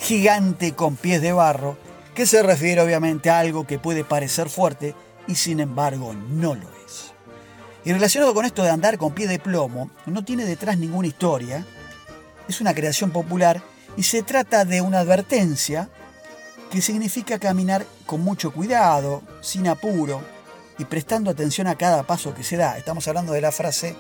gigante 0.05 0.75
con 0.75 0.97
pies 0.97 1.23
de 1.23 1.33
barro, 1.33 1.79
que 2.15 2.27
se 2.27 2.43
refiere 2.43 2.83
obviamente 2.83 3.31
a 3.31 3.39
algo 3.39 3.67
que 3.67 3.79
puede 3.79 4.05
parecer 4.05 4.51
fuerte 4.51 4.95
y 5.27 5.35
sin 5.35 5.61
embargo 5.61 6.13
no 6.13 6.55
lo 6.55 6.69
es. 6.87 7.15
Y 7.87 7.93
relacionado 7.93 8.35
con 8.35 8.45
esto 8.45 8.63
de 8.63 8.69
andar 8.69 8.99
con 8.99 9.15
pie 9.15 9.27
de 9.27 9.39
plomo, 9.39 9.91
no 10.05 10.23
tiene 10.23 10.45
detrás 10.45 10.77
ninguna 10.77 11.09
historia, 11.09 11.65
es 12.47 12.61
una 12.61 12.75
creación 12.75 13.13
popular 13.13 13.63
y 13.97 14.03
se 14.03 14.23
trata 14.23 14.67
de 14.67 14.83
una 14.83 14.99
advertencia 14.99 15.89
que 16.71 16.83
significa 16.83 17.39
caminar 17.39 17.87
con 18.05 18.21
mucho 18.21 18.53
cuidado, 18.53 19.23
sin 19.41 19.69
apuro 19.69 20.21
y 20.77 20.85
prestando 20.85 21.31
atención 21.31 21.67
a 21.67 21.77
cada 21.77 22.03
paso 22.03 22.35
que 22.35 22.45
se 22.45 22.59
da. 22.59 22.77
Estamos 22.77 23.09
hablando 23.09 23.33
de 23.33 23.41
la 23.41 23.53
frase, 23.53 23.97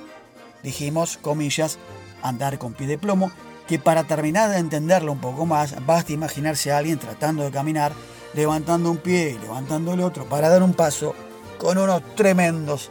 dijimos, 0.62 1.16
comillas, 1.16 1.78
andar 2.22 2.58
con 2.58 2.74
pie 2.74 2.88
de 2.88 2.98
plomo, 2.98 3.32
que 3.66 3.78
para 3.78 4.04
terminar 4.04 4.50
de 4.50 4.58
entenderlo 4.58 5.12
un 5.12 5.20
poco 5.20 5.46
más, 5.46 5.74
basta 5.86 6.12
imaginarse 6.12 6.70
a 6.70 6.78
alguien 6.78 6.98
tratando 6.98 7.44
de 7.44 7.50
caminar, 7.50 7.92
levantando 8.34 8.90
un 8.90 8.98
pie 8.98 9.30
y 9.30 9.38
levantando 9.38 9.94
el 9.94 10.00
otro 10.00 10.26
para 10.26 10.48
dar 10.48 10.62
un 10.62 10.74
paso 10.74 11.14
con 11.58 11.78
unos 11.78 12.02
tremendos 12.14 12.90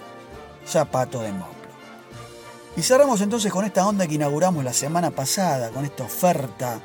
zapatos 0.66 1.22
de 1.22 1.32
moplo. 1.32 1.54
Y 2.76 2.82
cerramos 2.82 3.22
entonces 3.22 3.52
con 3.52 3.66
esta 3.66 3.86
onda 3.86 4.08
que 4.08 4.16
inauguramos 4.16 4.64
la 4.64 4.74
semana 4.74 5.12
pasada, 5.12 5.70
con 5.70 5.86
esta 5.86 6.04
oferta 6.04 6.80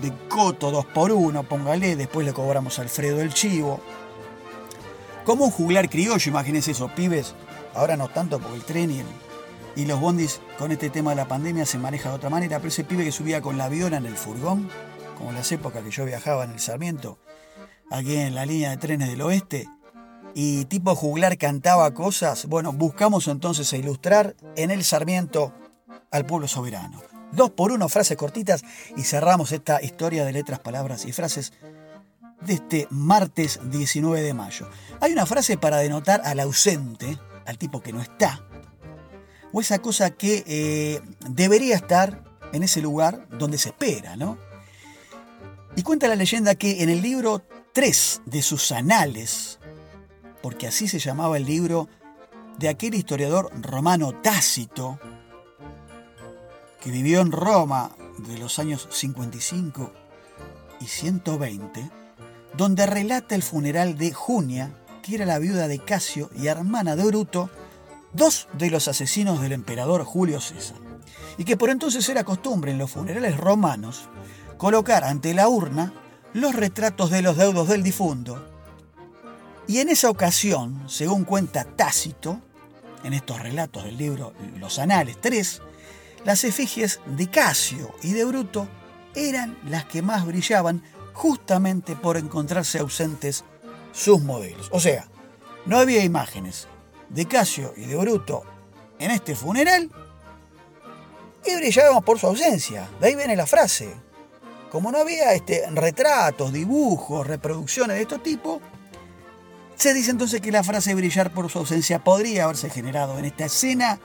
de 0.00 0.12
coto 0.28 0.70
2 0.70 0.86
por 0.86 1.10
1 1.10 1.42
póngale, 1.42 1.96
después 1.96 2.24
le 2.24 2.32
cobramos 2.32 2.78
Alfredo 2.78 3.20
el 3.20 3.34
chivo. 3.34 3.80
Como 5.24 5.46
un 5.46 5.50
juglar 5.50 5.90
criollo, 5.90 6.30
imagínense 6.30 6.70
esos 6.70 6.92
pibes, 6.92 7.34
ahora 7.74 7.96
no 7.96 8.08
tanto 8.08 8.38
porque 8.38 8.56
el 8.56 8.64
tren 8.64 8.90
y 8.90 9.00
el, 9.00 9.06
y 9.76 9.86
los 9.86 10.00
bondis 10.00 10.40
con 10.58 10.72
este 10.72 10.90
tema 10.90 11.10
de 11.10 11.16
la 11.16 11.28
pandemia 11.28 11.66
se 11.66 11.78
maneja 11.78 12.10
de 12.10 12.16
otra 12.16 12.30
manera, 12.30 12.58
pero 12.58 12.68
ese 12.68 12.84
pibe 12.84 13.04
que 13.04 13.12
subía 13.12 13.40
con 13.40 13.58
la 13.58 13.68
viola 13.68 13.96
en 13.96 14.06
el 14.06 14.16
furgón, 14.16 14.68
como 15.16 15.30
en 15.30 15.36
las 15.36 15.50
épocas 15.52 15.82
que 15.82 15.90
yo 15.90 16.04
viajaba 16.04 16.44
en 16.44 16.52
el 16.52 16.60
Sarmiento, 16.60 17.18
aquí 17.90 18.16
en 18.16 18.34
la 18.34 18.46
línea 18.46 18.70
de 18.70 18.76
trenes 18.76 19.08
del 19.08 19.22
oeste, 19.22 19.68
y 20.34 20.64
tipo 20.66 20.94
juglar 20.94 21.36
cantaba 21.38 21.92
cosas, 21.92 22.46
bueno, 22.46 22.72
buscamos 22.72 23.28
entonces 23.28 23.72
a 23.72 23.76
ilustrar 23.76 24.34
en 24.56 24.70
el 24.70 24.84
Sarmiento 24.84 25.52
al 26.10 26.26
pueblo 26.26 26.48
soberano. 26.48 27.02
Dos 27.32 27.50
por 27.50 27.72
uno, 27.72 27.88
frases 27.88 28.16
cortitas, 28.16 28.62
y 28.96 29.02
cerramos 29.02 29.52
esta 29.52 29.82
historia 29.82 30.24
de 30.24 30.32
letras, 30.32 30.60
palabras 30.60 31.06
y 31.06 31.12
frases 31.12 31.52
de 32.42 32.54
este 32.54 32.88
martes 32.90 33.60
19 33.70 34.20
de 34.20 34.34
mayo. 34.34 34.68
Hay 35.00 35.12
una 35.12 35.26
frase 35.26 35.56
para 35.56 35.78
denotar 35.78 36.20
al 36.24 36.40
ausente, 36.40 37.18
al 37.46 37.58
tipo 37.58 37.80
que 37.80 37.92
no 37.92 38.00
está, 38.00 38.44
o 39.52 39.60
esa 39.60 39.80
cosa 39.80 40.10
que 40.10 40.44
eh, 40.46 41.00
debería 41.28 41.76
estar 41.76 42.24
en 42.52 42.62
ese 42.62 42.80
lugar 42.80 43.26
donde 43.30 43.58
se 43.58 43.70
espera, 43.70 44.16
¿no? 44.16 44.38
Y 45.76 45.82
cuenta 45.82 46.08
la 46.08 46.16
leyenda 46.16 46.54
que 46.54 46.82
en 46.82 46.90
el 46.90 47.00
libro 47.00 47.42
3 47.72 48.22
de 48.26 48.42
sus 48.42 48.72
anales, 48.72 49.58
porque 50.42 50.66
así 50.66 50.88
se 50.88 50.98
llamaba 50.98 51.36
el 51.36 51.46
libro 51.46 51.88
de 52.58 52.68
aquel 52.68 52.94
historiador 52.94 53.50
romano 53.60 54.12
Tácito, 54.20 54.98
que 56.80 56.90
vivió 56.90 57.20
en 57.20 57.32
Roma 57.32 57.96
de 58.18 58.38
los 58.38 58.58
años 58.58 58.88
55 58.90 59.92
y 60.80 60.86
120, 60.86 61.90
donde 62.54 62.86
relata 62.86 63.34
el 63.34 63.42
funeral 63.42 63.96
de 63.96 64.12
Junia, 64.12 64.74
que 65.02 65.14
era 65.14 65.24
la 65.24 65.38
viuda 65.38 65.68
de 65.68 65.78
Casio 65.78 66.28
y 66.36 66.48
hermana 66.48 66.96
de 66.96 67.04
Bruto, 67.04 67.48
dos 68.12 68.48
de 68.52 68.70
los 68.70 68.88
asesinos 68.88 69.40
del 69.40 69.52
emperador 69.52 70.04
Julio 70.04 70.40
César, 70.40 70.76
y 71.38 71.44
que 71.44 71.56
por 71.56 71.70
entonces 71.70 72.08
era 72.08 72.24
costumbre 72.24 72.72
en 72.72 72.78
los 72.78 72.90
funerales 72.90 73.36
romanos 73.36 74.08
colocar 74.58 75.04
ante 75.04 75.34
la 75.34 75.48
urna 75.48 75.92
los 76.34 76.54
retratos 76.54 77.10
de 77.10 77.22
los 77.22 77.36
deudos 77.36 77.68
del 77.68 77.82
difunto. 77.82 78.48
Y 79.66 79.78
en 79.78 79.88
esa 79.88 80.10
ocasión, 80.10 80.82
según 80.88 81.24
cuenta 81.24 81.64
Tácito, 81.64 82.40
en 83.04 83.12
estos 83.12 83.40
relatos 83.40 83.84
del 83.84 83.96
libro 83.96 84.32
Los 84.58 84.78
Anales 84.78 85.16
3, 85.20 85.62
las 86.24 86.44
efigies 86.44 87.00
de 87.06 87.28
Casio 87.28 87.94
y 88.02 88.12
de 88.12 88.24
Bruto 88.24 88.68
eran 89.14 89.58
las 89.66 89.84
que 89.84 90.02
más 90.02 90.24
brillaban 90.24 90.82
justamente 91.12 91.96
por 91.96 92.16
encontrarse 92.16 92.78
ausentes 92.78 93.44
sus 93.92 94.22
modelos. 94.22 94.68
O 94.72 94.80
sea, 94.80 95.08
no 95.66 95.78
había 95.78 96.04
imágenes 96.04 96.68
de 97.12 97.26
Casio 97.26 97.72
y 97.76 97.86
de 97.86 97.96
Bruto 97.96 98.42
en 98.98 99.10
este 99.10 99.36
funeral 99.36 99.90
y 101.44 101.56
brillábamos 101.56 102.04
por 102.04 102.18
su 102.18 102.26
ausencia. 102.26 102.88
De 103.00 103.08
ahí 103.08 103.16
viene 103.16 103.36
la 103.36 103.46
frase. 103.46 103.92
Como 104.70 104.90
no 104.90 104.98
había 104.98 105.34
este, 105.34 105.68
retratos, 105.70 106.52
dibujos, 106.52 107.26
reproducciones 107.26 107.96
de 107.96 108.02
este 108.02 108.18
tipo, 108.20 108.60
se 109.74 109.92
dice 109.92 110.12
entonces 110.12 110.40
que 110.40 110.52
la 110.52 110.62
frase 110.62 110.94
brillar 110.94 111.32
por 111.32 111.50
su 111.50 111.58
ausencia 111.58 112.02
podría 112.02 112.44
haberse 112.44 112.70
generado 112.70 113.18
en 113.18 113.26
esta 113.26 113.44
escena 113.44 113.98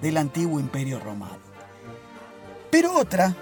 del 0.00 0.16
antiguo 0.16 0.58
imperio 0.58 0.98
romano. 0.98 1.38
Pero 2.70 2.94
otra, 2.96 3.34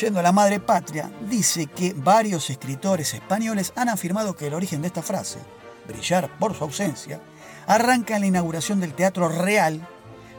yendo 0.00 0.18
a 0.18 0.22
la 0.22 0.32
madre 0.32 0.58
patria, 0.58 1.10
dice 1.28 1.66
que 1.66 1.92
varios 1.94 2.50
escritores 2.50 3.14
españoles 3.14 3.72
han 3.76 3.88
afirmado 3.88 4.34
que 4.34 4.48
el 4.48 4.54
origen 4.54 4.80
de 4.80 4.88
esta 4.88 5.02
frase, 5.02 5.38
brillar 5.86 6.36
por 6.38 6.54
su 6.54 6.64
ausencia, 6.64 7.20
arranca 7.66 8.16
en 8.16 8.22
la 8.22 8.26
inauguración 8.26 8.80
del 8.80 8.94
Teatro 8.94 9.28
Real 9.28 9.86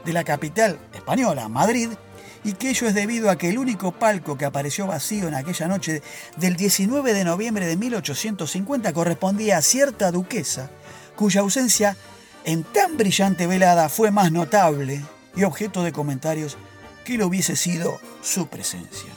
de 0.04 0.12
la 0.12 0.24
capital 0.24 0.78
española, 0.94 1.48
Madrid, 1.48 1.90
y 2.44 2.52
que 2.52 2.70
ello 2.70 2.86
es 2.86 2.94
debido 2.94 3.28
a 3.28 3.36
que 3.36 3.50
el 3.50 3.58
único 3.58 3.90
palco 3.90 4.38
que 4.38 4.44
apareció 4.44 4.86
vacío 4.86 5.26
en 5.26 5.34
aquella 5.34 5.66
noche 5.66 6.00
del 6.36 6.54
19 6.54 7.12
de 7.12 7.24
noviembre 7.24 7.66
de 7.66 7.76
1850 7.76 8.92
correspondía 8.92 9.58
a 9.58 9.62
cierta 9.62 10.12
duquesa, 10.12 10.70
cuya 11.16 11.40
ausencia 11.40 11.96
en 12.44 12.62
tan 12.62 12.96
brillante 12.96 13.48
velada 13.48 13.88
fue 13.88 14.12
más 14.12 14.30
notable 14.30 15.04
y 15.34 15.42
objeto 15.42 15.82
de 15.82 15.90
comentarios 15.90 16.56
que 17.04 17.18
lo 17.18 17.26
hubiese 17.26 17.56
sido 17.56 18.00
su 18.22 18.46
presencia. 18.46 19.10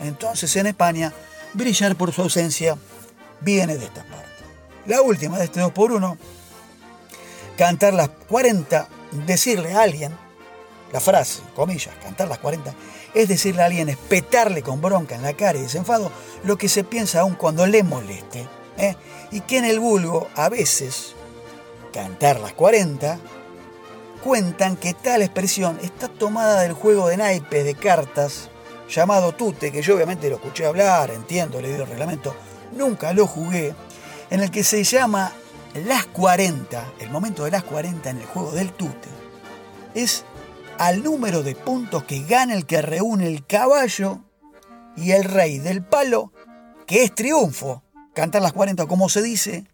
Entonces 0.00 0.54
en 0.54 0.66
España, 0.66 1.12
brillar 1.54 1.96
por 1.96 2.12
su 2.12 2.22
ausencia 2.22 2.76
viene 3.40 3.76
de 3.76 3.86
esta 3.86 4.04
parte. 4.04 4.24
La 4.86 5.02
última 5.02 5.38
de 5.38 5.44
este 5.44 5.60
2 5.60 5.72
por 5.72 5.90
1 5.90 6.18
cantar 7.56 7.94
las 7.94 8.08
40, 8.28 8.88
decirle 9.26 9.74
a 9.74 9.82
alguien, 9.82 10.16
la 10.92 11.00
frase, 11.00 11.42
comillas, 11.54 11.94
cantar 12.02 12.28
las 12.28 12.38
40, 12.38 12.72
es 13.14 13.28
decirle 13.28 13.62
a 13.62 13.66
alguien, 13.66 13.88
espetarle 13.88 14.62
con 14.62 14.80
bronca 14.80 15.14
en 15.14 15.22
la 15.22 15.34
cara 15.34 15.58
y 15.58 15.62
desenfado 15.62 16.10
lo 16.44 16.56
que 16.56 16.68
se 16.68 16.84
piensa 16.84 17.20
aún 17.20 17.34
cuando 17.34 17.66
le 17.66 17.82
moleste. 17.82 18.46
¿eh? 18.78 18.96
Y 19.30 19.40
que 19.40 19.58
en 19.58 19.64
el 19.64 19.80
vulgo, 19.80 20.28
a 20.36 20.48
veces, 20.48 21.14
cantar 21.92 22.40
las 22.40 22.54
40, 22.54 23.18
cuentan 24.22 24.76
que 24.76 24.94
tal 24.94 25.22
expresión 25.22 25.78
está 25.82 26.08
tomada 26.08 26.60
del 26.62 26.72
juego 26.72 27.08
de 27.08 27.16
naipes 27.16 27.64
de 27.64 27.74
cartas 27.74 28.50
llamado 28.88 29.32
Tute, 29.32 29.72
que 29.72 29.82
yo 29.82 29.94
obviamente 29.94 30.28
lo 30.28 30.36
escuché 30.36 30.66
hablar, 30.66 31.10
entiendo, 31.10 31.60
le 31.60 31.74
el 31.74 31.86
reglamento, 31.86 32.34
nunca 32.72 33.12
lo 33.12 33.26
jugué, 33.26 33.74
en 34.30 34.40
el 34.40 34.50
que 34.50 34.62
se 34.64 34.84
llama 34.84 35.32
las 35.74 36.06
40, 36.06 36.92
el 37.00 37.10
momento 37.10 37.44
de 37.44 37.50
las 37.50 37.64
40 37.64 38.10
en 38.10 38.18
el 38.18 38.26
juego 38.26 38.52
del 38.52 38.72
tute, 38.72 39.08
es 39.94 40.24
al 40.78 41.02
número 41.02 41.42
de 41.42 41.54
puntos 41.54 42.04
que 42.04 42.22
gana 42.22 42.54
el 42.54 42.66
que 42.66 42.82
reúne 42.82 43.26
el 43.26 43.44
caballo 43.46 44.20
y 44.96 45.12
el 45.12 45.24
rey 45.24 45.58
del 45.58 45.84
palo, 45.84 46.32
que 46.86 47.04
es 47.04 47.14
triunfo, 47.14 47.82
cantar 48.12 48.42
las 48.42 48.52
40 48.52 48.86
como 48.86 49.08
se 49.08 49.22
dice, 49.22 49.64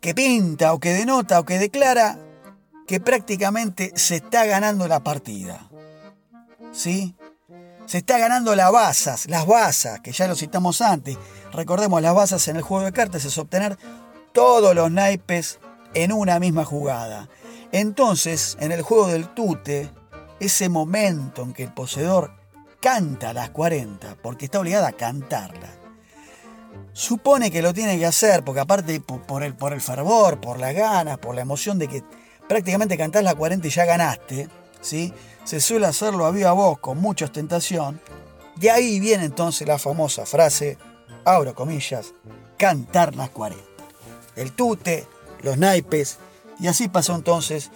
que 0.00 0.14
pinta 0.14 0.72
o 0.72 0.80
que 0.80 0.92
denota 0.92 1.40
o 1.40 1.44
que 1.44 1.58
declara 1.58 2.18
que 2.86 3.00
prácticamente 3.00 3.92
se 3.94 4.16
está 4.16 4.44
ganando 4.44 4.86
la 4.88 5.02
partida. 5.02 5.68
¿Sí? 6.72 7.14
Se 7.86 7.98
está 7.98 8.18
ganando 8.18 8.54
las 8.56 8.72
basas, 8.72 9.26
las 9.28 9.46
basas, 9.46 10.00
que 10.00 10.12
ya 10.12 10.26
lo 10.26 10.34
citamos 10.34 10.80
antes. 10.80 11.16
Recordemos, 11.52 12.02
las 12.02 12.14
basas 12.14 12.48
en 12.48 12.56
el 12.56 12.62
juego 12.62 12.84
de 12.84 12.92
cartas 12.92 13.24
es 13.24 13.38
obtener 13.38 13.78
todos 14.34 14.74
los 14.74 14.90
naipes 14.90 15.60
en 15.94 16.12
una 16.12 16.40
misma 16.40 16.64
jugada. 16.64 17.28
Entonces, 17.70 18.58
en 18.60 18.72
el 18.72 18.82
juego 18.82 19.06
del 19.06 19.28
tute, 19.28 19.90
ese 20.40 20.68
momento 20.68 21.42
en 21.42 21.52
que 21.52 21.62
el 21.62 21.72
poseedor 21.72 22.32
canta 22.80 23.32
las 23.32 23.50
40, 23.50 24.16
porque 24.20 24.46
está 24.46 24.58
obligado 24.58 24.86
a 24.86 24.92
cantarla, 24.92 25.70
supone 26.92 27.52
que 27.52 27.62
lo 27.62 27.72
tiene 27.72 27.96
que 27.96 28.06
hacer, 28.06 28.44
porque 28.44 28.60
aparte 28.60 29.00
por 29.00 29.44
el, 29.44 29.54
por 29.54 29.72
el 29.72 29.80
fervor, 29.80 30.40
por 30.40 30.58
las 30.58 30.74
ganas, 30.74 31.18
por 31.18 31.36
la 31.36 31.42
emoción 31.42 31.78
de 31.78 31.86
que 31.86 32.02
prácticamente 32.48 32.98
cantás 32.98 33.22
las 33.22 33.36
40 33.36 33.68
y 33.68 33.70
ya 33.70 33.84
ganaste, 33.84 34.48
¿sí? 34.80 35.14
se 35.44 35.60
suele 35.60 35.86
hacerlo 35.86 36.26
a 36.26 36.32
viva 36.32 36.50
voz 36.50 36.80
con 36.80 36.98
mucha 36.98 37.26
ostentación. 37.26 38.00
De 38.56 38.70
ahí 38.70 38.98
viene 38.98 39.26
entonces 39.26 39.66
la 39.68 39.78
famosa 39.78 40.26
frase, 40.26 40.76
abro 41.24 41.54
comillas, 41.54 42.14
cantar 42.58 43.14
las 43.14 43.30
40. 43.30 43.73
El 44.36 44.52
tute, 44.52 45.06
los 45.42 45.58
naipes, 45.58 46.18
y 46.58 46.66
así 46.68 46.88
pasó 46.88 47.14
entonces 47.14 47.70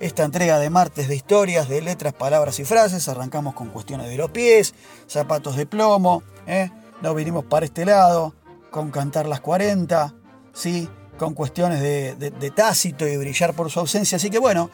esta 0.00 0.24
entrega 0.24 0.58
de 0.58 0.68
martes 0.68 1.08
de 1.08 1.14
historias, 1.14 1.68
de 1.68 1.80
letras, 1.80 2.12
palabras 2.12 2.58
y 2.58 2.64
frases. 2.64 3.08
Arrancamos 3.08 3.54
con 3.54 3.68
cuestiones 3.68 4.08
de 4.08 4.16
los 4.16 4.30
pies, 4.30 4.74
zapatos 5.06 5.56
de 5.56 5.66
plomo, 5.66 6.22
¿eh? 6.46 6.70
nos 7.00 7.14
vinimos 7.14 7.44
para 7.44 7.66
este 7.66 7.84
lado, 7.84 8.34
con 8.70 8.90
cantar 8.90 9.26
las 9.26 9.40
40, 9.40 10.14
¿sí? 10.52 10.88
con 11.18 11.34
cuestiones 11.34 11.80
de, 11.80 12.14
de 12.14 12.50
tácito 12.50 13.06
y 13.06 13.16
brillar 13.16 13.54
por 13.54 13.70
su 13.70 13.80
ausencia. 13.80 14.16
Así 14.16 14.28
que 14.28 14.38
bueno, 14.38 14.70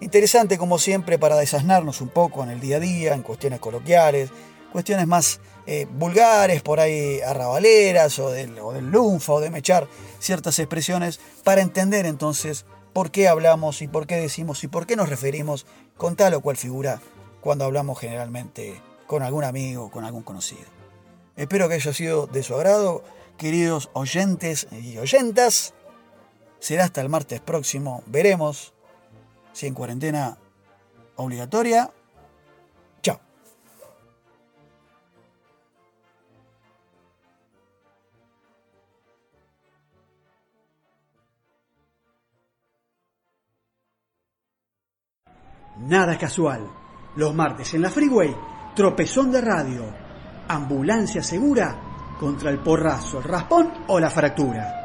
interesante 0.00 0.58
como 0.58 0.78
siempre 0.78 1.18
para 1.18 1.36
desasnarnos 1.36 2.00
un 2.00 2.08
poco 2.08 2.44
en 2.44 2.50
el 2.50 2.60
día 2.60 2.76
a 2.76 2.80
día, 2.80 3.14
en 3.14 3.22
cuestiones 3.22 3.58
coloquiales, 3.58 4.30
cuestiones 4.72 5.06
más 5.06 5.40
eh, 5.66 5.86
vulgares, 5.90 6.62
por 6.62 6.80
ahí 6.80 7.20
arrabaleras 7.20 8.18
o 8.18 8.30
del, 8.30 8.58
o 8.58 8.72
lunfa 8.80 9.34
o 9.34 9.40
de 9.40 9.50
mechar 9.50 9.86
ciertas 10.18 10.58
expresiones, 10.58 11.20
para 11.44 11.60
entender 11.60 12.06
entonces 12.06 12.64
por 12.92 13.10
qué 13.10 13.28
hablamos 13.28 13.82
y 13.82 13.88
por 13.88 14.06
qué 14.06 14.16
decimos 14.16 14.64
y 14.64 14.68
por 14.68 14.86
qué 14.86 14.96
nos 14.96 15.08
referimos 15.08 15.66
con 15.96 16.16
tal 16.16 16.34
o 16.34 16.40
cual 16.40 16.56
figura 16.56 17.00
cuando 17.40 17.64
hablamos 17.64 17.98
generalmente 17.98 18.80
con 19.06 19.22
algún 19.22 19.44
amigo 19.44 19.84
o 19.84 19.90
con 19.90 20.04
algún 20.04 20.22
conocido. 20.22 20.64
Espero 21.36 21.68
que 21.68 21.74
haya 21.74 21.92
sido 21.92 22.26
de 22.26 22.42
su 22.42 22.54
agrado, 22.54 23.04
queridos 23.36 23.90
oyentes 23.92 24.66
y 24.72 24.98
oyentas. 24.98 25.74
Será 26.58 26.84
hasta 26.84 27.00
el 27.00 27.08
martes 27.08 27.40
próximo. 27.40 28.02
Veremos 28.06 28.74
si 29.52 29.66
en 29.66 29.74
cuarentena 29.74 30.38
obligatoria 31.16 31.90
Nada 45.80 46.18
casual. 46.18 46.68
Los 47.16 47.34
martes 47.34 47.72
en 47.74 47.82
la 47.82 47.90
Freeway, 47.90 48.34
tropezón 48.74 49.30
de 49.30 49.40
radio. 49.40 49.84
Ambulancia 50.48 51.22
segura 51.22 52.16
contra 52.18 52.50
el 52.50 52.58
porrazo, 52.58 53.18
el 53.18 53.24
raspón 53.24 53.70
o 53.86 54.00
la 54.00 54.10
fractura. 54.10 54.77